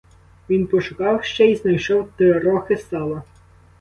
Він 0.49 0.67
пошукав 0.67 1.23
ще 1.23 1.45
й 1.45 1.55
знайшов 1.55 2.09
трохи 2.17 2.77
сала. 2.77 3.23